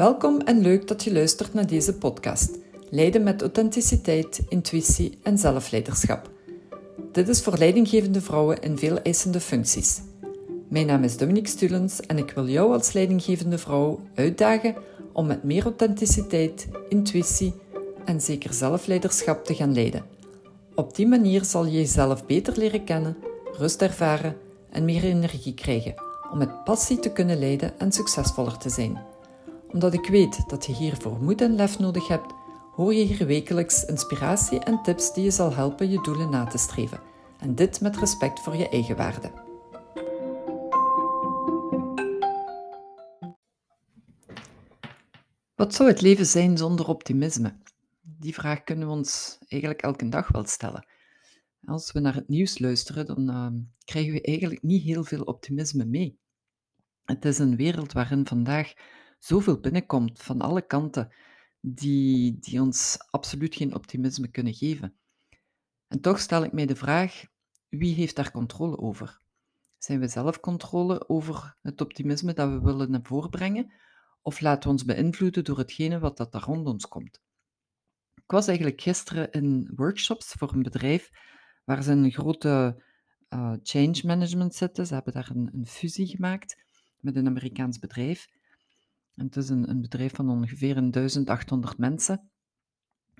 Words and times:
Welkom 0.00 0.40
en 0.40 0.60
leuk 0.60 0.88
dat 0.88 1.04
je 1.04 1.12
luistert 1.12 1.54
naar 1.54 1.66
deze 1.66 1.94
podcast. 1.94 2.58
Leiden 2.90 3.22
met 3.22 3.42
authenticiteit, 3.42 4.40
intuïtie 4.48 5.18
en 5.22 5.38
zelfleiderschap. 5.38 6.30
Dit 7.12 7.28
is 7.28 7.42
voor 7.42 7.58
leidinggevende 7.58 8.20
vrouwen 8.20 8.62
in 8.62 8.78
veel 8.78 8.98
eisende 9.02 9.40
functies. 9.40 10.00
Mijn 10.68 10.86
naam 10.86 11.04
is 11.04 11.16
Dominique 11.16 11.48
Stulens 11.48 12.00
en 12.00 12.18
ik 12.18 12.30
wil 12.30 12.48
jou 12.48 12.72
als 12.72 12.92
leidinggevende 12.92 13.58
vrouw 13.58 14.00
uitdagen 14.14 14.74
om 15.12 15.26
met 15.26 15.42
meer 15.42 15.62
authenticiteit, 15.62 16.68
intuïtie 16.88 17.54
en 18.04 18.20
zeker 18.20 18.54
zelfleiderschap 18.54 19.44
te 19.44 19.54
gaan 19.54 19.74
leiden. 19.74 20.04
Op 20.74 20.94
die 20.96 21.06
manier 21.06 21.44
zal 21.44 21.64
je 21.64 21.78
jezelf 21.78 22.26
beter 22.26 22.56
leren 22.56 22.84
kennen, 22.84 23.16
rust 23.52 23.82
ervaren 23.82 24.36
en 24.70 24.84
meer 24.84 25.04
energie 25.04 25.54
krijgen 25.54 25.94
om 26.32 26.38
met 26.38 26.64
passie 26.64 26.98
te 26.98 27.12
kunnen 27.12 27.38
leiden 27.38 27.78
en 27.78 27.92
succesvoller 27.92 28.56
te 28.56 28.70
zijn. 28.70 29.09
Omdat 29.72 29.94
ik 29.94 30.06
weet 30.06 30.48
dat 30.48 30.66
je 30.66 30.72
hiervoor 30.72 31.22
moed 31.22 31.40
en 31.40 31.54
lef 31.54 31.78
nodig 31.78 32.08
hebt, 32.08 32.32
hoor 32.74 32.94
je 32.94 33.04
hier 33.04 33.26
wekelijks 33.26 33.84
inspiratie 33.84 34.58
en 34.58 34.82
tips 34.82 35.14
die 35.14 35.24
je 35.24 35.30
zal 35.30 35.54
helpen 35.54 35.90
je 35.90 36.00
doelen 36.02 36.30
na 36.30 36.46
te 36.46 36.58
streven. 36.58 37.00
En 37.38 37.54
dit 37.54 37.80
met 37.80 37.96
respect 37.96 38.40
voor 38.40 38.56
je 38.56 38.68
eigen 38.68 38.96
waarde. 38.96 39.48
Wat 45.54 45.74
zou 45.74 45.88
het 45.88 46.00
leven 46.00 46.26
zijn 46.26 46.58
zonder 46.58 46.88
optimisme? 46.88 47.56
Die 48.00 48.34
vraag 48.34 48.64
kunnen 48.64 48.86
we 48.86 48.92
ons 48.92 49.38
eigenlijk 49.48 49.82
elke 49.82 50.08
dag 50.08 50.28
wel 50.28 50.46
stellen. 50.46 50.86
Als 51.64 51.92
we 51.92 52.00
naar 52.00 52.14
het 52.14 52.28
nieuws 52.28 52.58
luisteren, 52.58 53.06
dan 53.06 53.30
uh, 53.30 53.62
krijgen 53.84 54.12
we 54.12 54.22
eigenlijk 54.22 54.62
niet 54.62 54.82
heel 54.82 55.04
veel 55.04 55.22
optimisme 55.22 55.84
mee. 55.84 56.18
Het 57.04 57.24
is 57.24 57.38
een 57.38 57.56
wereld 57.56 57.92
waarin 57.92 58.26
vandaag 58.26 58.72
zoveel 59.20 59.60
binnenkomt 59.60 60.22
van 60.22 60.40
alle 60.40 60.66
kanten, 60.66 61.12
die, 61.60 62.38
die 62.38 62.60
ons 62.60 62.96
absoluut 63.10 63.54
geen 63.54 63.74
optimisme 63.74 64.28
kunnen 64.28 64.54
geven. 64.54 64.94
En 65.88 66.00
toch 66.00 66.20
stel 66.20 66.44
ik 66.44 66.52
mij 66.52 66.66
de 66.66 66.76
vraag: 66.76 67.24
wie 67.68 67.94
heeft 67.94 68.16
daar 68.16 68.30
controle 68.30 68.78
over? 68.78 69.20
Zijn 69.78 70.00
we 70.00 70.08
zelf 70.08 70.40
controle 70.40 71.08
over 71.08 71.56
het 71.62 71.80
optimisme 71.80 72.32
dat 72.32 72.48
we 72.48 72.60
willen 72.60 72.90
naar 72.90 73.02
voren 73.02 73.30
brengen? 73.30 73.72
Of 74.22 74.40
laten 74.40 74.62
we 74.62 74.68
ons 74.68 74.84
beïnvloeden 74.84 75.44
door 75.44 75.58
hetgene 75.58 75.98
wat 75.98 76.16
dat 76.16 76.32
daar 76.32 76.42
rond 76.42 76.66
ons 76.66 76.88
komt? 76.88 77.20
Ik 78.14 78.30
was 78.36 78.46
eigenlijk 78.46 78.80
gisteren 78.80 79.30
in 79.30 79.72
workshops 79.74 80.32
voor 80.32 80.52
een 80.52 80.62
bedrijf 80.62 81.10
waar 81.64 81.82
ze 81.82 81.92
een 81.92 82.10
grote 82.10 82.82
uh, 83.28 83.54
change 83.62 84.00
management 84.04 84.54
zitten. 84.54 84.86
Ze 84.86 84.94
hebben 84.94 85.12
daar 85.12 85.30
een, 85.34 85.50
een, 85.52 85.66
fusie 85.66 86.06
gemaakt 86.06 86.64
met 86.96 87.16
een 87.16 87.26
Amerikaans 87.26 87.78
bedrijf. 87.78 88.28
Het 89.14 89.36
is 89.36 89.48
een, 89.48 89.70
een 89.70 89.80
bedrijf 89.80 90.14
van 90.14 90.28
ongeveer 90.28 90.74
1800 90.74 91.78
mensen. 91.78 92.30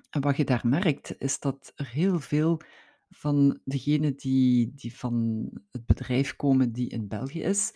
En 0.09 0.21
wat 0.21 0.37
je 0.37 0.45
daar 0.45 0.67
merkt, 0.67 1.15
is 1.19 1.39
dat 1.39 1.71
er 1.75 1.89
heel 1.89 2.19
veel 2.19 2.61
van 3.09 3.59
degenen 3.63 4.15
die, 4.15 4.71
die 4.75 4.97
van 4.97 5.47
het 5.71 5.85
bedrijf 5.85 6.35
komen 6.35 6.71
die 6.71 6.89
in 6.89 7.07
België 7.07 7.41
is, 7.41 7.75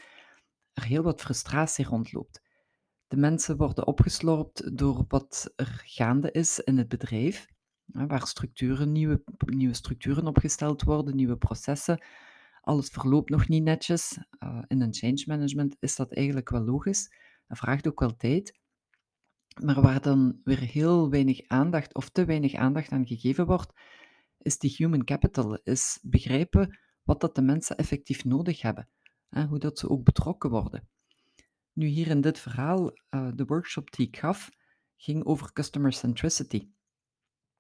er 0.74 0.84
heel 0.84 1.04
wat 1.04 1.22
frustratie 1.22 1.86
rondloopt. 1.86 2.42
De 3.08 3.18
mensen 3.18 3.58
worden 3.58 3.88
opgeslorpt 3.88 4.78
door 4.78 5.06
wat 5.08 5.54
er 5.56 5.82
gaande 5.86 6.32
is 6.32 6.60
in 6.60 6.78
het 6.78 6.88
bedrijf, 6.88 7.48
waar 7.86 8.28
structuren, 8.28 8.92
nieuwe, 8.92 9.24
nieuwe 9.46 9.74
structuren 9.74 10.28
opgesteld 10.28 10.84
worden, 10.84 11.16
nieuwe 11.16 11.38
processen. 11.38 12.04
Alles 12.62 12.90
verloopt 12.90 13.30
nog 13.30 13.48
niet 13.48 13.64
netjes. 13.64 14.18
Uh, 14.40 14.64
in 14.68 14.82
een 14.82 14.94
change 14.94 15.24
management 15.26 15.76
is 15.80 15.96
dat 15.96 16.14
eigenlijk 16.14 16.50
wel 16.50 16.64
logisch. 16.64 17.10
Dat 17.48 17.58
vraagt 17.58 17.88
ook 17.88 18.00
wel 18.00 18.16
tijd. 18.16 18.60
Maar 19.64 19.82
waar 19.82 20.02
dan 20.02 20.42
weer 20.44 20.60
heel 20.60 21.10
weinig 21.10 21.48
aandacht 21.48 21.94
of 21.94 22.10
te 22.10 22.26
weinig 22.26 22.54
aandacht 22.54 22.92
aan 22.92 23.08
gegeven 23.08 23.46
wordt, 23.46 23.74
is 24.38 24.58
die 24.58 24.74
human 24.78 25.04
capital, 25.04 25.60
is 25.64 26.00
begrijpen 26.02 26.80
wat 27.04 27.22
dat 27.22 27.36
de 27.36 27.42
mensen 27.42 27.78
effectief 27.78 28.26
nodig 28.26 28.62
hebben. 28.62 28.90
Hoe 29.50 29.60
dat 29.60 29.80
ze 29.80 29.90
ook 29.90 30.04
betrokken 30.04 30.50
worden. 30.50 30.88
Nu 31.74 31.86
hier 31.86 32.08
in 32.08 32.22
dit 32.22 32.40
verhaal, 32.40 32.92
uh, 33.10 33.30
de 33.36 33.46
workshop 33.46 33.92
die 33.92 34.08
ik 34.08 34.18
gaf, 34.18 34.50
ging 34.98 35.26
over 35.26 35.54
customer 35.54 35.94
centricity. 35.94 36.70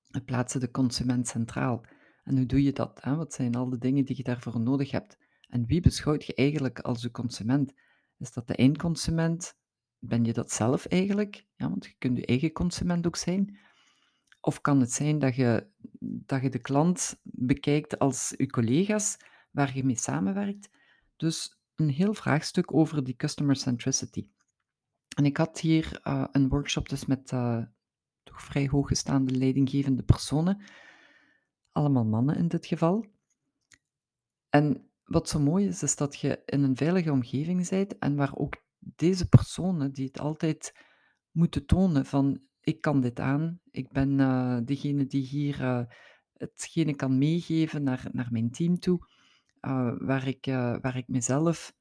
We 0.07 0.23
plaatsen 0.23 0.59
de 0.59 0.72
consument 0.72 1.28
centraal. 1.28 1.85
En 2.23 2.38
hoe 2.38 2.46
doe 2.46 2.63
je 2.63 2.72
dat? 2.72 3.03
Hè? 3.03 3.16
Wat 3.16 3.34
zijn 3.34 3.56
al 3.56 3.69
de 3.69 3.78
dingen 3.78 4.06
die 4.06 4.17
je 4.17 4.23
daarvoor 4.23 4.59
nodig 4.59 4.91
hebt? 4.91 5.17
En 5.50 5.66
wie 5.66 5.81
beschouwt 5.81 6.25
je 6.25 6.34
eigenlijk 6.34 6.79
als 6.79 7.02
je 7.02 7.12
consument? 7.12 7.73
Is 8.17 8.31
dat 8.31 8.47
de 8.47 8.56
eindconsument? 8.56 9.57
Ben 10.00 10.23
je 10.23 10.33
dat 10.33 10.51
zelf 10.51 10.85
eigenlijk? 10.85 11.45
Ja, 11.56 11.69
want 11.69 11.85
je 11.85 11.94
kunt 11.97 12.17
je 12.17 12.25
eigen 12.25 12.51
consument 12.51 13.07
ook 13.07 13.16
zijn. 13.16 13.57
Of 14.41 14.61
kan 14.61 14.79
het 14.79 14.91
zijn 14.91 15.19
dat 15.19 15.35
je, 15.35 15.67
dat 16.00 16.41
je 16.41 16.50
de 16.50 16.59
klant 16.59 17.19
bekijkt 17.23 18.00
als 18.00 18.34
je 18.38 18.47
collega's 18.47 19.17
waar 19.51 19.75
je 19.75 19.84
mee 19.84 19.97
samenwerkt? 19.97 20.69
Dus 21.16 21.59
een 21.75 21.89
heel 21.89 22.13
vraagstuk 22.13 22.73
over 22.73 23.03
die 23.03 23.16
customer 23.16 23.55
centricity. 23.55 24.29
En 25.16 25.25
ik 25.25 25.38
had 25.38 25.59
hier 25.59 26.00
uh, 26.03 26.25
een 26.31 26.50
workshop 26.50 26.89
dus 26.89 27.05
met 27.05 27.31
uh, 27.31 27.63
toch 28.23 28.41
vrij 28.41 28.67
hooggestaande 28.67 29.38
leidinggevende 29.38 30.03
personen, 30.03 30.61
allemaal 31.72 32.05
mannen 32.05 32.35
in 32.35 32.47
dit 32.47 32.66
geval. 32.66 33.05
En 34.50 34.89
wat 35.03 35.29
zo 35.29 35.39
mooi 35.39 35.67
is, 35.67 35.84
is 35.84 35.95
dat 35.95 36.19
je 36.19 36.41
in 36.45 36.63
een 36.63 36.75
veilige 36.75 37.11
omgeving 37.11 37.69
bent 37.69 37.97
en 37.97 38.16
waar 38.16 38.35
ook 38.35 38.63
deze 38.96 39.28
personen 39.28 39.91
die 39.91 40.06
het 40.06 40.19
altijd 40.19 40.73
moeten 41.31 41.66
tonen 41.66 42.06
van 42.06 42.41
ik 42.62 42.81
kan 42.81 43.01
dit 43.01 43.19
aan, 43.19 43.59
ik 43.72 43.91
ben 43.91 44.19
uh, 44.19 44.57
degene 44.63 45.06
die 45.06 45.25
hier 45.25 45.62
uh, 45.62 45.84
hetgene 46.34 46.96
kan 46.96 47.18
meegeven 47.18 47.84
naar, 47.84 48.07
naar 48.12 48.28
mijn 48.31 48.51
team 48.51 48.79
toe, 48.79 49.07
uh, 49.62 49.94
waar, 49.97 50.28
ik, 50.28 50.46
waar 50.81 50.97
ik 50.97 51.07
mezelf 51.07 51.73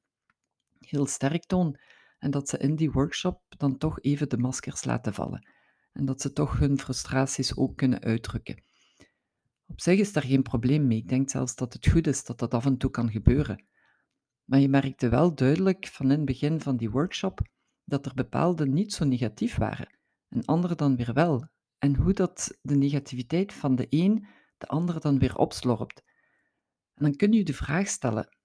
heel 0.79 1.05
sterk 1.05 1.45
toon. 1.45 1.79
En 2.19 2.31
dat 2.31 2.49
ze 2.49 2.57
in 2.57 2.75
die 2.75 2.91
workshop 2.91 3.41
dan 3.47 3.77
toch 3.77 4.01
even 4.01 4.29
de 4.29 4.37
maskers 4.37 4.83
laten 4.83 5.13
vallen. 5.13 5.47
En 5.91 6.05
dat 6.05 6.21
ze 6.21 6.31
toch 6.31 6.59
hun 6.59 6.79
frustraties 6.79 7.55
ook 7.55 7.77
kunnen 7.77 7.99
uitdrukken. 7.99 8.63
Op 9.67 9.81
zich 9.81 9.99
is 9.99 10.13
daar 10.13 10.23
geen 10.23 10.41
probleem 10.41 10.87
mee. 10.87 10.97
Ik 10.97 11.07
denk 11.07 11.29
zelfs 11.29 11.55
dat 11.55 11.73
het 11.73 11.87
goed 11.87 12.07
is 12.07 12.23
dat 12.23 12.39
dat 12.39 12.53
af 12.53 12.65
en 12.65 12.77
toe 12.77 12.89
kan 12.89 13.11
gebeuren. 13.11 13.65
Maar 14.45 14.59
je 14.59 14.69
merkte 14.69 15.09
wel 15.09 15.35
duidelijk 15.35 15.87
van 15.87 16.05
in 16.05 16.17
het 16.17 16.25
begin 16.25 16.61
van 16.61 16.77
die 16.77 16.89
workshop 16.89 17.41
dat 17.83 18.05
er 18.05 18.13
bepaalde 18.13 18.67
niet 18.67 18.93
zo 18.93 19.05
negatief 19.05 19.55
waren 19.55 19.99
en 20.29 20.45
andere 20.45 20.75
dan 20.75 20.95
weer 20.95 21.13
wel. 21.13 21.47
En 21.77 21.95
hoe 21.95 22.13
dat 22.13 22.59
de 22.61 22.75
negativiteit 22.75 23.53
van 23.53 23.75
de 23.75 23.87
een 23.89 24.27
de 24.57 24.67
andere 24.67 24.99
dan 24.99 25.19
weer 25.19 25.35
opslorpt. 25.35 26.03
En 26.93 27.03
dan 27.03 27.15
kun 27.15 27.31
je 27.31 27.43
de 27.43 27.53
vraag 27.53 27.87
stellen: 27.87 28.37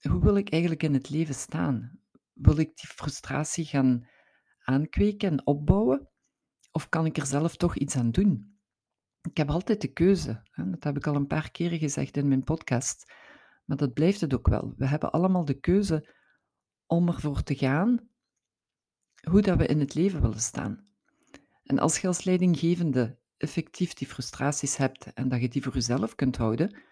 hoe 0.00 0.20
wil 0.20 0.36
ik 0.36 0.50
eigenlijk 0.50 0.82
in 0.82 0.94
het 0.94 1.10
leven 1.10 1.34
staan? 1.34 2.00
Wil 2.32 2.58
ik 2.58 2.76
die 2.76 2.88
frustratie 2.88 3.64
gaan 3.64 4.08
aankweken 4.58 5.30
en 5.30 5.46
opbouwen? 5.46 6.08
Of 6.70 6.88
kan 6.88 7.06
ik 7.06 7.16
er 7.16 7.26
zelf 7.26 7.56
toch 7.56 7.76
iets 7.76 7.96
aan 7.96 8.10
doen? 8.10 8.58
Ik 9.20 9.36
heb 9.36 9.50
altijd 9.50 9.80
de 9.80 9.92
keuze. 9.92 10.42
Dat 10.54 10.84
heb 10.84 10.96
ik 10.96 11.06
al 11.06 11.14
een 11.14 11.26
paar 11.26 11.50
keren 11.50 11.78
gezegd 11.78 12.16
in 12.16 12.28
mijn 12.28 12.44
podcast. 12.44 13.12
Maar 13.66 13.76
dat 13.76 13.94
blijft 13.94 14.20
het 14.20 14.34
ook 14.34 14.48
wel. 14.48 14.74
We 14.76 14.86
hebben 14.86 15.12
allemaal 15.12 15.44
de 15.44 15.60
keuze 15.60 16.14
om 16.86 17.08
ervoor 17.08 17.42
te 17.42 17.54
gaan 17.54 18.08
hoe 19.30 19.42
dat 19.42 19.58
we 19.58 19.66
in 19.66 19.80
het 19.80 19.94
leven 19.94 20.20
willen 20.20 20.40
staan. 20.40 20.86
En 21.62 21.78
als 21.78 21.98
je 21.98 22.06
als 22.06 22.24
leidinggevende 22.24 23.18
effectief 23.36 23.92
die 23.92 24.06
frustraties 24.06 24.76
hebt 24.76 25.12
en 25.12 25.28
dat 25.28 25.40
je 25.40 25.48
die 25.48 25.62
voor 25.62 25.74
jezelf 25.74 26.14
kunt 26.14 26.36
houden, 26.36 26.82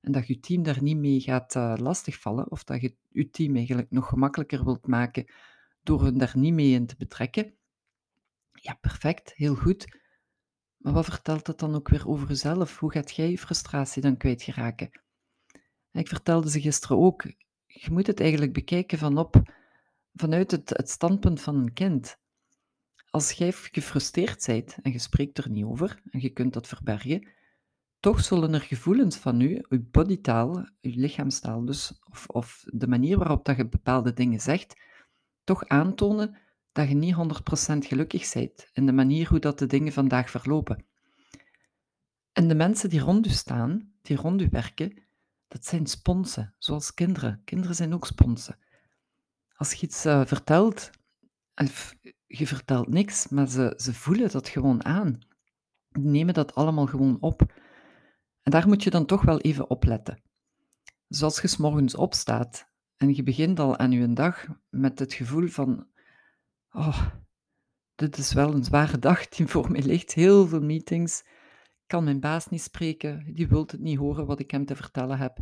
en 0.00 0.12
dat 0.12 0.26
je 0.26 0.40
team 0.40 0.62
daar 0.62 0.82
niet 0.82 0.96
mee 0.96 1.20
gaat 1.20 1.54
uh, 1.54 1.74
lastigvallen, 1.76 2.50
of 2.50 2.64
dat 2.64 2.80
je 2.80 2.96
je 3.08 3.30
team 3.30 3.56
eigenlijk 3.56 3.90
nog 3.90 4.08
gemakkelijker 4.08 4.64
wilt 4.64 4.86
maken 4.86 5.32
door 5.82 6.04
hen 6.04 6.18
daar 6.18 6.32
niet 6.34 6.54
mee 6.54 6.72
in 6.72 6.86
te 6.86 6.96
betrekken, 6.96 7.54
ja, 8.52 8.74
perfect, 8.74 9.34
heel 9.34 9.54
goed. 9.54 9.98
Maar 10.76 10.92
wat 10.92 11.04
vertelt 11.04 11.46
dat 11.46 11.58
dan 11.58 11.74
ook 11.74 11.88
weer 11.88 12.08
over 12.08 12.28
jezelf? 12.28 12.78
Hoe 12.78 12.92
gaat 12.92 13.14
jij 13.14 13.30
je 13.30 13.38
frustratie 13.38 14.02
dan 14.02 14.16
kwijtgeraken? 14.16 14.90
Ik 15.92 16.08
vertelde 16.08 16.50
ze 16.50 16.60
gisteren 16.60 16.98
ook, 16.98 17.22
je 17.66 17.90
moet 17.90 18.06
het 18.06 18.20
eigenlijk 18.20 18.52
bekijken 18.52 18.98
vanop, 18.98 19.42
vanuit 20.12 20.50
het, 20.50 20.68
het 20.68 20.90
standpunt 20.90 21.40
van 21.40 21.56
een 21.56 21.72
kind. 21.72 22.18
Als 23.10 23.32
jij 23.32 23.52
gefrustreerd 23.52 24.46
bent 24.46 24.76
en 24.82 24.92
je 24.92 24.98
spreekt 24.98 25.38
er 25.38 25.50
niet 25.50 25.64
over 25.64 26.02
en 26.10 26.20
je 26.20 26.30
kunt 26.30 26.52
dat 26.52 26.66
verbergen, 26.66 27.28
toch 28.00 28.24
zullen 28.24 28.54
er 28.54 28.60
gevoelens 28.60 29.16
van 29.16 29.40
u, 29.40 29.64
uw 29.68 29.84
bodytaal, 29.90 30.56
uw 30.80 30.92
lichaamstaal 30.94 31.64
dus, 31.64 31.98
of, 32.10 32.26
of 32.26 32.64
de 32.66 32.86
manier 32.86 33.18
waarop 33.18 33.44
dat 33.44 33.56
je 33.56 33.68
bepaalde 33.68 34.12
dingen 34.12 34.40
zegt, 34.40 34.80
toch 35.44 35.66
aantonen 35.66 36.38
dat 36.72 36.88
je 36.88 36.94
niet 36.94 37.14
100% 37.14 37.78
gelukkig 37.78 38.32
bent 38.32 38.70
in 38.72 38.86
de 38.86 38.92
manier 38.92 39.28
hoe 39.28 39.38
dat 39.38 39.58
de 39.58 39.66
dingen 39.66 39.92
vandaag 39.92 40.30
verlopen. 40.30 40.86
En 42.32 42.48
de 42.48 42.54
mensen 42.54 42.90
die 42.90 43.00
rond 43.00 43.26
u 43.26 43.30
staan, 43.30 43.92
die 44.02 44.16
rond 44.16 44.40
u 44.42 44.48
werken, 44.50 45.07
dat 45.48 45.64
zijn 45.64 45.86
sponsen, 45.86 46.54
zoals 46.58 46.94
kinderen. 46.94 47.42
Kinderen 47.44 47.74
zijn 47.74 47.94
ook 47.94 48.06
sponsen. 48.06 48.58
Als 49.54 49.72
je 49.72 49.86
iets 49.86 50.06
uh, 50.06 50.24
vertelt, 50.24 50.90
je 52.26 52.46
vertelt 52.46 52.88
niks, 52.88 53.28
maar 53.28 53.48
ze, 53.48 53.74
ze 53.76 53.94
voelen 53.94 54.30
dat 54.30 54.48
gewoon 54.48 54.84
aan. 54.84 55.18
Die 55.88 56.04
nemen 56.04 56.34
dat 56.34 56.54
allemaal 56.54 56.86
gewoon 56.86 57.16
op. 57.20 57.52
En 58.42 58.50
daar 58.50 58.68
moet 58.68 58.82
je 58.82 58.90
dan 58.90 59.06
toch 59.06 59.22
wel 59.22 59.40
even 59.40 59.70
op 59.70 59.84
letten. 59.84 60.22
Zoals 61.08 61.40
je 61.40 61.48
s 61.48 61.56
morgens 61.56 61.94
opstaat 61.94 62.68
en 62.96 63.14
je 63.14 63.22
begint 63.22 63.60
al 63.60 63.78
aan 63.78 63.90
je 63.90 64.12
dag 64.12 64.46
met 64.68 64.98
het 64.98 65.14
gevoel 65.14 65.48
van: 65.48 65.88
oh, 66.70 67.06
dit 67.94 68.18
is 68.18 68.32
wel 68.32 68.54
een 68.54 68.64
zware 68.64 68.98
dag 68.98 69.28
die 69.28 69.46
voor 69.46 69.70
mij 69.70 69.82
ligt. 69.82 70.12
Heel 70.12 70.46
veel 70.46 70.62
meetings. 70.62 71.24
Kan 71.88 72.04
mijn 72.04 72.20
baas 72.20 72.48
niet 72.48 72.62
spreken. 72.62 73.34
Die 73.34 73.48
wil 73.48 73.60
het 73.60 73.78
niet 73.78 73.98
horen 73.98 74.26
wat 74.26 74.40
ik 74.40 74.50
hem 74.50 74.64
te 74.66 74.76
vertellen 74.76 75.18
heb. 75.18 75.38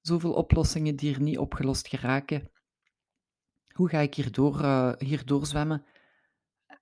Zoveel 0.00 0.32
oplossingen 0.32 0.96
die 0.96 1.14
er 1.14 1.20
niet 1.20 1.38
opgelost 1.38 1.88
geraken. 1.88 2.50
Hoe 3.72 3.88
ga 3.88 3.98
ik 3.98 4.14
hierdoor, 4.14 4.60
uh, 4.60 4.92
hierdoor 4.98 5.46
zwemmen? 5.46 5.84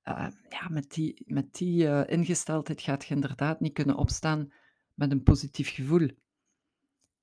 Uh, 0.05 0.27
ja, 0.49 0.69
met 0.69 0.91
die, 0.91 1.23
met 1.27 1.55
die 1.55 1.85
uh, 1.85 2.03
ingesteldheid 2.07 2.81
gaat 2.81 3.05
je 3.05 3.15
inderdaad 3.15 3.61
niet 3.61 3.73
kunnen 3.73 3.97
opstaan 3.97 4.53
met 4.95 5.11
een 5.11 5.23
positief 5.23 5.75
gevoel. 5.75 6.09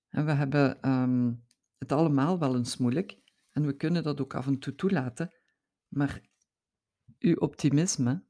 En 0.10 0.26
we 0.26 0.32
hebben 0.32 0.90
um, 0.92 1.44
het 1.78 1.92
allemaal 1.92 2.40
wel 2.40 2.56
eens 2.56 2.78
moeilijk 2.78 3.18
en 3.52 3.66
we 3.66 3.74
kunnen 3.74 4.04
dat 4.04 4.22
ook 4.22 4.36
af 4.36 4.48
en 4.48 4.60
toe 4.60 4.76
toelaten, 4.76 5.34
maar 5.88 6.22
uw 7.20 7.36
optimisme 7.36 8.24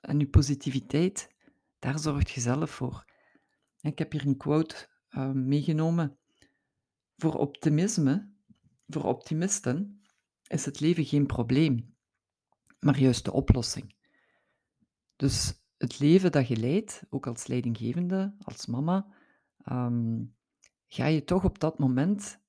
en 0.00 0.20
uw 0.20 0.28
positiviteit, 0.28 1.34
daar 1.78 1.98
zorgt 1.98 2.30
je 2.30 2.40
zelf 2.40 2.70
voor. 2.70 3.04
Ik 3.80 3.98
heb 3.98 4.12
hier 4.12 4.26
een 4.26 4.36
quote 4.36 4.88
uh, 5.10 5.30
meegenomen. 5.30 6.18
Voor 7.16 7.34
optimisme, 7.34 8.32
voor 8.86 9.04
optimisten, 9.04 10.02
is 10.46 10.64
het 10.64 10.80
leven 10.80 11.04
geen 11.04 11.26
probleem, 11.26 11.96
maar 12.80 12.98
juist 12.98 13.24
de 13.24 13.32
oplossing. 13.32 13.94
Dus 15.16 15.62
het 15.76 15.98
leven 15.98 16.32
dat 16.32 16.48
je 16.48 16.56
leidt, 16.56 17.02
ook 17.10 17.26
als 17.26 17.46
leidinggevende, 17.46 18.34
als 18.38 18.66
mama, 18.66 19.06
um, 19.64 20.36
ga 20.86 21.06
je 21.06 21.24
toch 21.24 21.44
op 21.44 21.58
dat 21.58 21.78
moment 21.78 22.40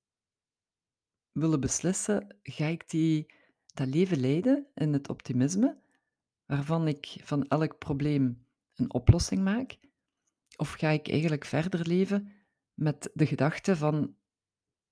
willen 1.31 1.59
beslissen, 1.59 2.37
ga 2.43 2.65
ik 2.65 2.89
die, 2.89 3.33
dat 3.73 3.87
leven 3.87 4.19
leiden 4.19 4.67
in 4.73 4.93
het 4.93 5.09
optimisme, 5.09 5.77
waarvan 6.45 6.87
ik 6.87 7.17
van 7.23 7.47
elk 7.47 7.77
probleem 7.77 8.47
een 8.79 8.93
oplossing 8.93 9.43
maak? 9.43 9.77
Of 10.55 10.71
ga 10.71 10.89
ik 10.89 11.09
eigenlijk 11.09 11.45
verder 11.45 11.87
leven 11.87 12.31
met 12.73 13.09
de 13.13 13.25
gedachte 13.25 13.75
van, 13.75 14.15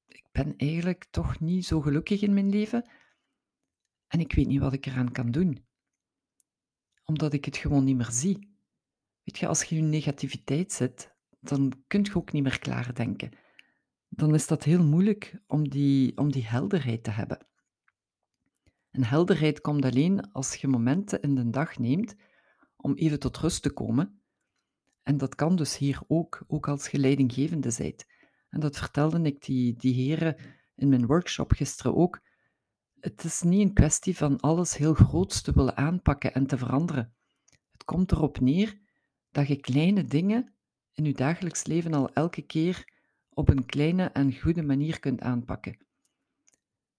ik 0.05 0.27
ben 0.31 0.53
eigenlijk 0.57 1.05
toch 1.09 1.39
niet 1.39 1.65
zo 1.65 1.81
gelukkig 1.81 2.21
in 2.21 2.33
mijn 2.33 2.49
leven 2.49 2.89
en 4.07 4.19
ik 4.19 4.33
weet 4.33 4.47
niet 4.47 4.59
wat 4.59 4.73
ik 4.73 4.85
eraan 4.85 5.11
kan 5.11 5.31
doen, 5.31 5.65
omdat 7.05 7.33
ik 7.33 7.45
het 7.45 7.57
gewoon 7.57 7.83
niet 7.83 7.95
meer 7.95 8.11
zie. 8.11 8.55
Weet 9.23 9.37
je, 9.37 9.47
als 9.47 9.63
je 9.63 9.75
in 9.75 9.89
negativiteit 9.89 10.71
zit, 10.71 11.15
dan 11.39 11.83
kun 11.87 12.03
je 12.03 12.15
ook 12.15 12.31
niet 12.31 12.43
meer 12.43 12.59
klaar 12.59 12.93
denken. 12.93 13.31
Dan 14.09 14.33
is 14.33 14.47
dat 14.47 14.63
heel 14.63 14.83
moeilijk 14.83 15.39
om 15.47 15.69
die, 15.69 16.17
om 16.17 16.31
die 16.31 16.45
helderheid 16.45 17.03
te 17.03 17.11
hebben. 17.11 17.47
En 18.91 19.03
helderheid 19.03 19.61
komt 19.61 19.85
alleen 19.85 20.31
als 20.31 20.55
je 20.55 20.67
momenten 20.67 21.21
in 21.21 21.35
de 21.35 21.49
dag 21.49 21.77
neemt 21.77 22.15
om 22.87 22.95
even 22.95 23.19
tot 23.19 23.37
rust 23.37 23.61
te 23.61 23.69
komen. 23.69 24.21
En 25.03 25.17
dat 25.17 25.35
kan 25.35 25.55
dus 25.55 25.77
hier 25.77 26.01
ook, 26.07 26.43
ook 26.47 26.67
als 26.67 26.87
je 26.87 26.99
leidinggevende 26.99 27.73
bent. 27.77 28.05
En 28.49 28.59
dat 28.59 28.77
vertelde 28.77 29.21
ik 29.21 29.45
die, 29.45 29.75
die 29.75 29.93
heren 29.93 30.35
in 30.75 30.89
mijn 30.89 31.05
workshop 31.05 31.51
gisteren 31.51 31.95
ook. 31.95 32.21
Het 32.99 33.23
is 33.23 33.41
niet 33.41 33.61
een 33.61 33.73
kwestie 33.73 34.17
van 34.17 34.39
alles 34.39 34.77
heel 34.77 34.93
groots 34.93 35.41
te 35.41 35.51
willen 35.51 35.77
aanpakken 35.77 36.33
en 36.33 36.47
te 36.47 36.57
veranderen. 36.57 37.13
Het 37.71 37.83
komt 37.83 38.11
erop 38.11 38.39
neer 38.39 38.79
dat 39.31 39.47
je 39.47 39.55
kleine 39.55 40.03
dingen 40.03 40.53
in 40.93 41.05
je 41.05 41.13
dagelijks 41.13 41.65
leven 41.65 41.93
al 41.93 42.13
elke 42.13 42.41
keer 42.41 42.93
op 43.29 43.49
een 43.49 43.65
kleine 43.65 44.05
en 44.05 44.39
goede 44.39 44.63
manier 44.63 44.99
kunt 44.99 45.21
aanpakken. 45.21 45.77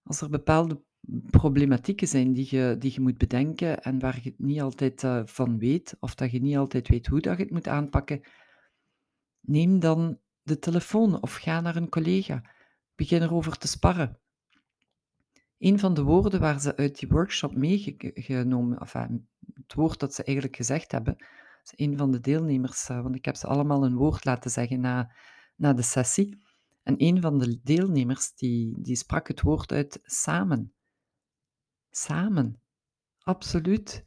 Als 0.02 0.20
er 0.20 0.31
bepaalde 0.31 0.82
problematieken 1.31 2.09
zijn 2.09 2.33
die 2.33 2.47
je, 2.50 2.77
die 2.79 2.93
je 2.93 3.00
moet 3.00 3.19
bedenken 3.19 3.83
en 3.83 3.99
waar 3.99 4.21
je 4.23 4.35
niet 4.37 4.61
altijd 4.61 5.03
uh, 5.03 5.23
van 5.25 5.59
weet, 5.59 5.97
of 6.00 6.15
dat 6.15 6.31
je 6.31 6.41
niet 6.41 6.56
altijd 6.56 6.89
weet 6.89 7.06
hoe 7.06 7.21
dat 7.21 7.37
je 7.37 7.43
het 7.43 7.53
moet 7.53 7.69
aanpakken, 7.69 8.21
neem 9.41 9.81
dan 9.81 10.19
de 10.43 10.59
telefoon 10.59 11.23
of 11.23 11.35
ga 11.35 11.61
naar 11.61 11.77
een 11.77 11.89
collega. 11.89 12.43
Begin 12.95 13.23
erover 13.23 13.59
te 13.59 13.69
sparren. 13.69 14.19
Een 15.59 15.79
van 15.79 15.95
de 15.95 16.03
woorden 16.03 16.41
waar 16.41 16.61
ze 16.61 16.77
uit 16.77 16.99
die 16.99 17.09
workshop 17.09 17.56
meegenomen, 17.56 18.81
of 18.81 18.93
het 18.93 19.75
woord 19.75 20.01
dat 20.01 20.15
ze 20.15 20.25
eigenlijk 20.25 20.56
gezegd 20.56 20.93
hebben, 20.93 21.17
is 21.65 21.73
een 21.77 21.97
van 21.97 22.11
de 22.11 22.21
deelnemers, 22.21 22.89
uh, 22.89 23.03
want 23.03 23.15
ik 23.15 23.25
heb 23.25 23.37
ze 23.37 23.47
allemaal 23.47 23.85
een 23.85 23.97
woord 23.97 24.25
laten 24.25 24.51
zeggen 24.51 24.81
na, 24.81 25.12
na 25.56 25.73
de 25.73 25.83
sessie. 25.83 26.47
En 26.83 26.94
een 26.97 27.21
van 27.21 27.39
de 27.39 27.61
deelnemers 27.62 28.35
die, 28.35 28.81
die 28.81 28.97
sprak 28.97 29.29
het 29.29 29.41
woord 29.41 29.73
uit 29.73 30.01
samen. 30.03 30.73
Samen. 31.99 32.62
Absoluut. 33.19 34.06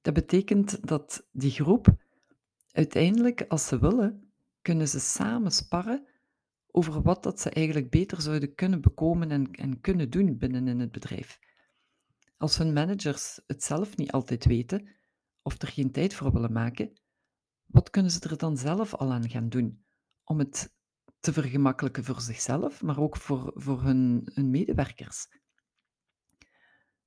Dat 0.00 0.14
betekent 0.14 0.86
dat 0.86 1.28
die 1.32 1.50
groep 1.50 1.96
uiteindelijk, 2.70 3.44
als 3.48 3.66
ze 3.66 3.78
willen, 3.78 4.32
kunnen 4.62 4.88
ze 4.88 5.00
samen 5.00 5.50
sparren 5.50 6.08
over 6.66 7.02
wat 7.02 7.22
dat 7.22 7.40
ze 7.40 7.50
eigenlijk 7.50 7.90
beter 7.90 8.20
zouden 8.20 8.54
kunnen 8.54 8.80
bekomen 8.80 9.30
en, 9.30 9.50
en 9.50 9.80
kunnen 9.80 10.10
doen 10.10 10.38
binnen 10.38 10.68
in 10.68 10.80
het 10.80 10.92
bedrijf. 10.92 11.38
Als 12.36 12.58
hun 12.58 12.72
managers 12.72 13.40
het 13.46 13.62
zelf 13.62 13.96
niet 13.96 14.12
altijd 14.12 14.44
weten 14.44 14.88
of 15.42 15.62
er 15.62 15.68
geen 15.68 15.92
tijd 15.92 16.14
voor 16.14 16.32
willen 16.32 16.52
maken, 16.52 17.00
wat 17.66 17.90
kunnen 17.90 18.10
ze 18.10 18.28
er 18.28 18.38
dan 18.38 18.56
zelf 18.56 18.94
al 18.94 19.12
aan 19.12 19.30
gaan 19.30 19.48
doen 19.48 19.84
om 20.24 20.38
het 20.38 20.74
te 21.20 21.32
vergemakkelijken 21.32 22.04
voor 22.04 22.20
zichzelf, 22.20 22.82
maar 22.82 22.98
ook 22.98 23.16
voor, 23.16 23.52
voor 23.54 23.82
hun, 23.82 24.30
hun 24.34 24.50
medewerkers? 24.50 25.26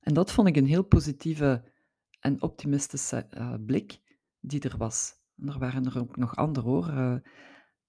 En 0.00 0.14
dat 0.14 0.32
vond 0.32 0.48
ik 0.48 0.56
een 0.56 0.66
heel 0.66 0.84
positieve 0.84 1.72
en 2.20 2.42
optimistische 2.42 3.26
uh, 3.30 3.54
blik 3.66 4.00
die 4.40 4.60
er 4.60 4.76
was. 4.76 5.14
En 5.36 5.48
er 5.48 5.58
waren 5.58 5.84
er 5.84 5.98
ook 5.98 6.16
nog 6.16 6.36
andere 6.36 6.66
hoor. 6.66 6.88
Uh, 6.88 7.16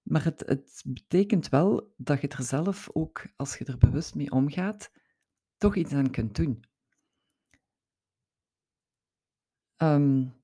maar 0.02 0.24
het, 0.24 0.42
het 0.46 0.82
betekent 0.86 1.48
wel 1.48 1.94
dat 1.96 2.20
je 2.20 2.28
er 2.28 2.42
zelf 2.42 2.90
ook, 2.92 3.26
als 3.36 3.58
je 3.58 3.64
er 3.64 3.78
bewust 3.78 4.14
mee 4.14 4.30
omgaat, 4.30 4.92
toch 5.56 5.76
iets 5.76 5.92
aan 5.92 6.10
kunt 6.10 6.36
doen. 6.36 6.64
Um, 9.76 10.34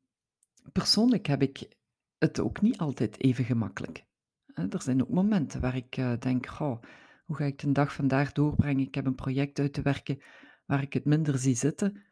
persoonlijk 0.73 1.27
heb 1.27 1.43
ik 1.43 1.77
het 2.19 2.41
ook 2.41 2.61
niet 2.61 2.79
altijd 2.79 3.21
even 3.21 3.45
gemakkelijk. 3.45 4.07
Er 4.55 4.83
zijn 4.83 5.03
ook 5.03 5.11
momenten 5.11 5.61
waar 5.61 5.77
ik 5.77 5.97
uh, 5.97 6.19
denk, 6.19 6.61
oh, 6.61 6.83
hoe 7.25 7.37
ga 7.37 7.45
ik 7.45 7.59
de 7.59 7.73
dag 7.73 7.93
vandaag 7.93 8.33
doorbrengen? 8.33 8.87
Ik 8.87 8.95
heb 8.95 9.07
een 9.07 9.15
project 9.15 9.59
uit 9.59 9.73
te 9.73 9.83
werken 9.83 10.23
waar 10.69 10.83
ik 10.83 10.93
het 10.93 11.05
minder 11.05 11.39
zie 11.39 11.55
zitten. 11.55 12.03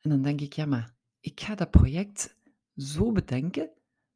En 0.00 0.10
dan 0.10 0.22
denk 0.22 0.40
ik, 0.40 0.52
ja, 0.52 0.66
maar 0.66 0.94
ik 1.20 1.40
ga 1.40 1.54
dat 1.54 1.70
project 1.70 2.36
zo 2.76 3.12
bedenken 3.12 3.70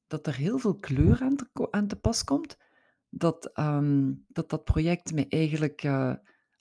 dat 0.06 0.26
er 0.26 0.34
heel 0.34 0.58
veel 0.58 0.78
kleur 0.78 1.20
aan 1.20 1.36
te, 1.36 1.68
aan 1.70 1.86
te 1.86 1.96
pas 1.96 2.24
komt, 2.24 2.58
dat, 3.08 3.58
um, 3.58 4.24
dat 4.28 4.50
dat 4.50 4.64
project 4.64 5.12
mij 5.12 5.26
eigenlijk 5.28 5.82
uh, 5.82 6.14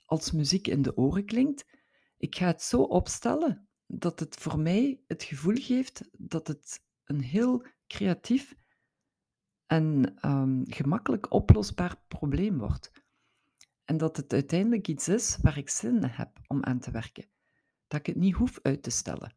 als 0.05 0.31
muziek 0.31 0.67
in 0.67 0.81
de 0.81 0.97
oren 0.97 1.25
klinkt. 1.25 1.65
Ik 2.17 2.35
ga 2.35 2.45
het 2.45 2.61
zo 2.61 2.81
opstellen 2.81 3.67
dat 3.85 4.19
het 4.19 4.35
voor 4.35 4.59
mij 4.59 5.01
het 5.07 5.23
gevoel 5.23 5.55
geeft 5.55 6.09
dat 6.17 6.47
het 6.47 6.83
een 7.03 7.21
heel 7.21 7.65
creatief 7.87 8.55
en 9.65 10.15
um, 10.29 10.63
gemakkelijk 10.67 11.33
oplosbaar 11.33 12.03
probleem 12.07 12.57
wordt. 12.57 12.91
En 13.85 13.97
dat 13.97 14.17
het 14.17 14.33
uiteindelijk 14.33 14.87
iets 14.87 15.07
is 15.07 15.37
waar 15.41 15.57
ik 15.57 15.69
zin 15.69 15.95
in 15.95 16.03
heb 16.03 16.39
om 16.47 16.63
aan 16.63 16.79
te 16.79 16.91
werken. 16.91 17.25
Dat 17.87 17.99
ik 17.99 18.05
het 18.05 18.15
niet 18.15 18.35
hoef 18.35 18.59
uit 18.61 18.83
te 18.83 18.89
stellen. 18.89 19.33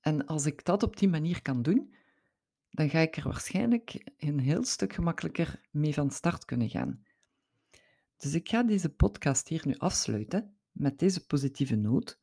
En 0.00 0.26
als 0.26 0.46
ik 0.46 0.64
dat 0.64 0.82
op 0.82 0.96
die 0.96 1.08
manier 1.08 1.42
kan 1.42 1.62
doen, 1.62 1.94
dan 2.70 2.90
ga 2.90 2.98
ik 2.98 3.16
er 3.16 3.24
waarschijnlijk 3.24 4.12
een 4.18 4.38
heel 4.38 4.64
stuk 4.64 4.92
gemakkelijker 4.92 5.60
mee 5.70 5.94
van 5.94 6.10
start 6.10 6.44
kunnen 6.44 6.70
gaan. 6.70 7.02
Dus 8.16 8.34
ik 8.34 8.48
ga 8.48 8.62
deze 8.62 8.88
podcast 8.88 9.48
hier 9.48 9.62
nu 9.66 9.74
afsluiten 9.76 10.56
met 10.70 10.98
deze 10.98 11.26
positieve 11.26 11.76
noot 11.76 12.20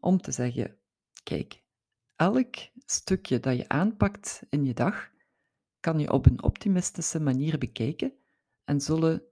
om 0.00 0.20
te 0.20 0.32
zeggen: 0.32 0.78
kijk, 1.22 1.62
elk 2.16 2.56
stukje 2.76 3.40
dat 3.40 3.56
je 3.56 3.68
aanpakt 3.68 4.42
in 4.48 4.64
je 4.64 4.74
dag 4.74 5.10
kan 5.80 5.98
je 5.98 6.12
op 6.12 6.26
een 6.26 6.42
optimistische 6.42 7.20
manier 7.20 7.58
bekijken 7.58 8.12
en 8.64 8.80
zullen 8.80 9.22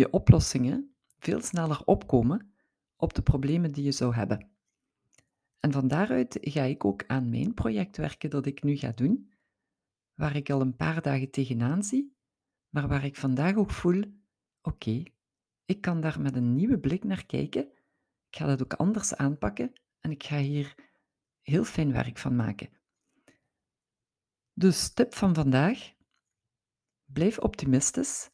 je 0.00 0.10
oplossingen 0.10 0.94
veel 1.18 1.40
sneller 1.40 1.84
opkomen 1.84 2.54
op 2.96 3.14
de 3.14 3.22
problemen 3.22 3.72
die 3.72 3.84
je 3.84 3.92
zou 3.92 4.14
hebben. 4.14 4.50
En 5.60 5.72
van 5.72 5.88
daaruit 5.88 6.38
ga 6.40 6.62
ik 6.62 6.84
ook 6.84 7.06
aan 7.06 7.28
mijn 7.28 7.54
project 7.54 7.96
werken 7.96 8.30
dat 8.30 8.46
ik 8.46 8.62
nu 8.62 8.76
ga 8.76 8.92
doen, 8.92 9.32
waar 10.14 10.36
ik 10.36 10.50
al 10.50 10.60
een 10.60 10.76
paar 10.76 11.02
dagen 11.02 11.30
tegenaan 11.30 11.82
zie, 11.82 12.16
maar 12.68 12.88
waar 12.88 13.04
ik 13.04 13.16
vandaag 13.16 13.56
ook 13.56 13.70
voel: 13.70 14.02
oké, 14.62 15.02
ik 15.64 15.80
kan 15.80 16.00
daar 16.00 16.20
met 16.20 16.36
een 16.36 16.54
nieuwe 16.54 16.78
blik 16.78 17.04
naar 17.04 17.26
kijken. 17.26 17.62
Ik 18.28 18.36
ga 18.36 18.46
dat 18.46 18.62
ook 18.62 18.74
anders 18.74 19.14
aanpakken 19.14 19.72
en 20.00 20.10
ik 20.10 20.22
ga 20.22 20.38
hier 20.38 20.74
heel 21.40 21.64
fijn 21.64 21.92
werk 21.92 22.18
van 22.18 22.36
maken. 22.36 22.68
Dus 24.52 24.92
tip 24.92 25.14
van 25.14 25.34
vandaag: 25.34 25.92
blijf 27.04 27.38
optimistisch. 27.38 28.30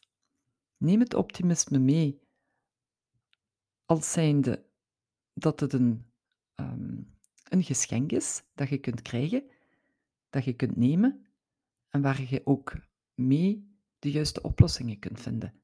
Neem 0.76 1.00
het 1.00 1.14
optimisme 1.14 1.78
mee 1.78 2.20
als 3.84 4.12
zijnde 4.12 4.64
dat 5.34 5.60
het 5.60 5.72
een, 5.72 6.06
ehm, 6.54 7.02
een 7.44 7.62
geschenk 7.62 8.12
is 8.12 8.42
dat 8.54 8.68
je 8.68 8.78
kunt 8.78 9.02
krijgen, 9.02 9.50
dat 10.30 10.44
je 10.44 10.52
kunt 10.52 10.76
nemen 10.76 11.26
en 11.88 12.02
waar 12.02 12.22
je 12.22 12.40
ook 12.44 12.76
mee 13.14 13.78
de 13.98 14.10
juiste 14.10 14.42
oplossingen 14.42 14.98
kunt 14.98 15.20
vinden. 15.20 15.54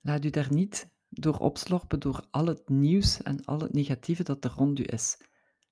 Laat 0.00 0.24
u 0.24 0.30
daar 0.30 0.52
niet 0.52 0.90
door 1.08 1.38
opslorpen 1.38 2.00
door 2.00 2.26
al 2.30 2.46
het 2.46 2.68
nieuws 2.68 3.22
en 3.22 3.44
al 3.44 3.60
het 3.60 3.72
negatieve 3.72 4.22
dat 4.22 4.44
er 4.44 4.50
rond 4.50 4.78
u 4.78 4.84
is. 4.86 5.18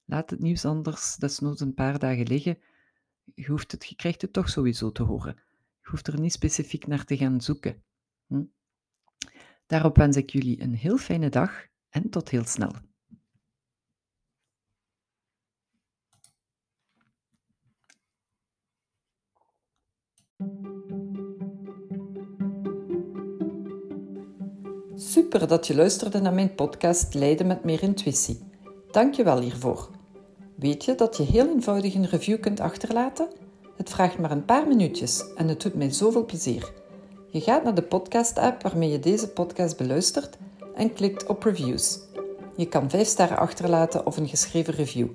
Laat 0.04 0.30
het 0.30 0.40
nieuws 0.40 0.64
anders 0.64 1.16
desnoods 1.16 1.60
een 1.60 1.74
paar 1.74 1.98
dagen 1.98 2.26
liggen. 2.26 2.58
Je, 3.34 3.46
hoeft 3.46 3.72
het, 3.72 3.86
je 3.86 3.94
krijgt 3.94 4.22
het 4.22 4.32
toch 4.32 4.48
sowieso 4.48 4.92
te 4.92 5.02
horen. 5.02 5.36
Je 5.80 5.88
hoeft 5.90 6.06
er 6.06 6.20
niet 6.20 6.32
specifiek 6.32 6.86
naar 6.86 7.04
te 7.04 7.16
gaan 7.16 7.40
zoeken. 7.40 7.82
Hm? 8.26 8.44
Daarop 9.66 9.96
wens 9.96 10.16
ik 10.16 10.30
jullie 10.30 10.62
een 10.62 10.74
heel 10.74 10.96
fijne 10.96 11.28
dag 11.28 11.66
en 11.88 12.10
tot 12.10 12.28
heel 12.28 12.44
snel. 12.44 12.72
Super 24.96 25.48
dat 25.48 25.66
je 25.66 25.74
luisterde 25.74 26.20
naar 26.20 26.34
mijn 26.34 26.54
podcast 26.54 27.14
Leiden 27.14 27.46
met 27.46 27.64
meer 27.64 27.82
intuïtie. 27.82 28.38
Dank 28.90 29.14
je 29.14 29.24
wel 29.24 29.40
hiervoor. 29.40 29.90
Weet 30.56 30.84
je 30.84 30.94
dat 30.94 31.16
je 31.16 31.22
heel 31.22 31.48
eenvoudig 31.48 31.94
een 31.94 32.06
review 32.06 32.40
kunt 32.40 32.60
achterlaten? 32.60 33.28
Het 33.76 33.90
vraagt 33.90 34.18
maar 34.18 34.30
een 34.30 34.44
paar 34.44 34.68
minuutjes 34.68 35.34
en 35.34 35.48
het 35.48 35.60
doet 35.60 35.74
mij 35.74 35.92
zoveel 35.92 36.24
plezier. 36.24 36.72
Je 37.34 37.40
gaat 37.40 37.64
naar 37.64 37.74
de 37.74 37.82
podcast-app 37.82 38.62
waarmee 38.62 38.90
je 38.90 38.98
deze 38.98 39.28
podcast 39.28 39.76
beluistert 39.76 40.36
en 40.74 40.92
klikt 40.92 41.26
op 41.26 41.42
reviews. 41.42 41.98
Je 42.56 42.66
kan 42.66 42.90
5 42.90 43.08
sterren 43.08 43.38
achterlaten 43.38 44.06
of 44.06 44.16
een 44.16 44.28
geschreven 44.28 44.74
review. 44.74 45.08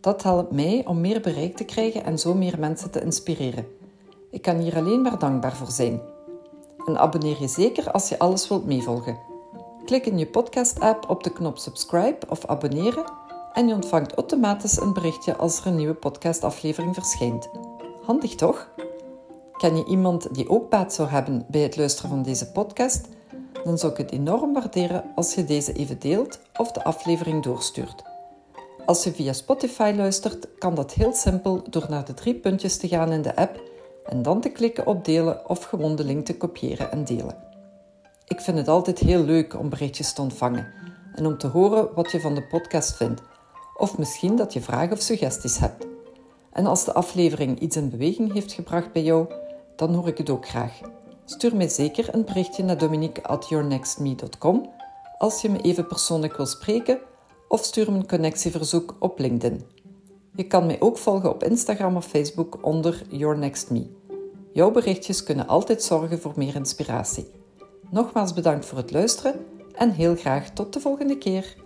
Dat 0.00 0.22
helpt 0.22 0.52
mij 0.52 0.82
om 0.86 1.00
meer 1.00 1.20
bereik 1.20 1.56
te 1.56 1.64
krijgen 1.64 2.04
en 2.04 2.18
zo 2.18 2.34
meer 2.34 2.58
mensen 2.58 2.90
te 2.90 3.00
inspireren. 3.02 3.66
Ik 4.30 4.42
kan 4.42 4.58
hier 4.58 4.76
alleen 4.76 5.02
maar 5.02 5.18
dankbaar 5.18 5.56
voor 5.56 5.70
zijn. 5.70 6.00
En 6.86 6.98
abonneer 6.98 7.40
je 7.40 7.48
zeker 7.48 7.90
als 7.90 8.08
je 8.08 8.18
alles 8.18 8.48
wilt 8.48 8.66
meevolgen. 8.66 9.18
Klik 9.84 10.06
in 10.06 10.18
je 10.18 10.26
podcast-app 10.26 11.10
op 11.10 11.22
de 11.22 11.32
knop 11.32 11.58
subscribe 11.58 12.26
of 12.28 12.46
abonneren 12.46 13.04
en 13.52 13.68
je 13.68 13.74
ontvangt 13.74 14.14
automatisch 14.14 14.80
een 14.80 14.92
berichtje 14.92 15.36
als 15.36 15.60
er 15.60 15.66
een 15.66 15.76
nieuwe 15.76 15.94
podcastaflevering 15.94 16.94
verschijnt. 16.94 17.48
Handig 18.02 18.34
toch? 18.34 18.68
Ken 19.64 19.76
je 19.76 19.84
iemand 19.84 20.34
die 20.34 20.48
ook 20.48 20.70
baat 20.70 20.94
zou 20.94 21.08
hebben 21.08 21.44
bij 21.48 21.60
het 21.60 21.76
luisteren 21.76 22.10
van 22.10 22.22
deze 22.22 22.50
podcast? 22.50 23.08
Dan 23.64 23.78
zou 23.78 23.92
ik 23.92 23.98
het 23.98 24.12
enorm 24.12 24.52
waarderen 24.52 25.04
als 25.14 25.34
je 25.34 25.44
deze 25.44 25.72
even 25.72 25.98
deelt 25.98 26.38
of 26.56 26.72
de 26.72 26.84
aflevering 26.84 27.42
doorstuurt. 27.42 28.02
Als 28.86 29.04
je 29.04 29.12
via 29.12 29.32
Spotify 29.32 29.92
luistert, 29.96 30.48
kan 30.58 30.74
dat 30.74 30.92
heel 30.92 31.12
simpel 31.12 31.62
door 31.70 31.86
naar 31.88 32.04
de 32.04 32.14
drie 32.14 32.34
puntjes 32.34 32.76
te 32.76 32.88
gaan 32.88 33.12
in 33.12 33.22
de 33.22 33.36
app 33.36 33.62
en 34.04 34.22
dan 34.22 34.40
te 34.40 34.48
klikken 34.48 34.86
op 34.86 35.04
delen 35.04 35.48
of 35.48 35.64
gewoon 35.64 35.96
de 35.96 36.04
link 36.04 36.26
te 36.26 36.36
kopiëren 36.36 36.90
en 36.90 37.04
delen. 37.04 37.36
Ik 38.26 38.40
vind 38.40 38.56
het 38.56 38.68
altijd 38.68 38.98
heel 38.98 39.24
leuk 39.24 39.58
om 39.58 39.68
berichtjes 39.68 40.12
te 40.12 40.22
ontvangen 40.22 40.72
en 41.14 41.26
om 41.26 41.38
te 41.38 41.46
horen 41.46 41.88
wat 41.94 42.10
je 42.10 42.20
van 42.20 42.34
de 42.34 42.46
podcast 42.46 42.96
vindt, 42.96 43.22
of 43.76 43.98
misschien 43.98 44.36
dat 44.36 44.52
je 44.52 44.60
vragen 44.60 44.92
of 44.92 45.00
suggesties 45.00 45.58
hebt. 45.58 45.86
En 46.52 46.66
als 46.66 46.84
de 46.84 46.92
aflevering 46.92 47.60
iets 47.60 47.76
in 47.76 47.90
beweging 47.90 48.32
heeft 48.32 48.52
gebracht 48.52 48.92
bij 48.92 49.02
jou, 49.02 49.26
dan 49.76 49.94
hoor 49.94 50.08
ik 50.08 50.18
het 50.18 50.30
ook 50.30 50.48
graag. 50.48 50.80
Stuur 51.24 51.56
mij 51.56 51.68
zeker 51.68 52.14
een 52.14 52.24
berichtje 52.24 52.62
naar 52.62 52.78
dominique@yournextme.com 52.78 54.70
als 55.18 55.42
je 55.42 55.50
me 55.50 55.60
even 55.60 55.86
persoonlijk 55.86 56.36
wil 56.36 56.46
spreken 56.46 56.98
of 57.48 57.64
stuur 57.64 57.92
me 57.92 57.98
een 57.98 58.08
connectieverzoek 58.08 58.96
op 58.98 59.18
LinkedIn. 59.18 59.64
Je 60.34 60.46
kan 60.46 60.66
mij 60.66 60.80
ook 60.80 60.98
volgen 60.98 61.30
op 61.30 61.42
Instagram 61.42 61.96
of 61.96 62.06
Facebook 62.06 62.58
onder 62.60 63.02
Your. 63.08 63.50
Jouw 64.52 64.70
berichtjes 64.70 65.22
kunnen 65.22 65.46
altijd 65.46 65.82
zorgen 65.82 66.20
voor 66.20 66.32
meer 66.36 66.54
inspiratie. 66.54 67.26
Nogmaals 67.90 68.32
bedankt 68.32 68.66
voor 68.66 68.78
het 68.78 68.90
luisteren 68.90 69.46
en 69.72 69.90
heel 69.90 70.16
graag 70.16 70.50
tot 70.50 70.72
de 70.72 70.80
volgende 70.80 71.18
keer. 71.18 71.63